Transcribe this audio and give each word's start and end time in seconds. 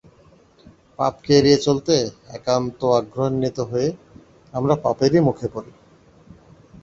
পাপকে 0.97 1.31
এড়িয়ে 1.39 1.57
চলতে 1.57 1.95
একান্ত 2.37 2.79
আগ্রহান্বিত 2.99 3.57
হয়ে 3.71 3.87
আমরা 4.53 4.73
পাপেরই 4.83 5.21
মুখে 5.27 5.47
পড়ি। 5.53 5.71